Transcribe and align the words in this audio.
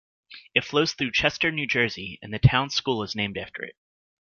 It 0.55 0.65
flows 0.65 0.93
through 0.93 1.11
Chester, 1.11 1.51
New 1.51 1.67
Jersey 1.67 2.17
and 2.23 2.33
the 2.33 2.39
town 2.39 2.71
school 2.71 3.03
is 3.03 3.13
named 3.15 3.37
after 3.37 3.61
it. 3.61 3.75